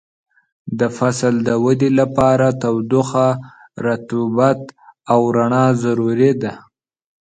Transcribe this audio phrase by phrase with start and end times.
[0.79, 3.27] د فصل د ودې لپاره تودوخه،
[3.85, 4.61] رطوبت
[5.11, 6.53] او رڼا ضروري دي.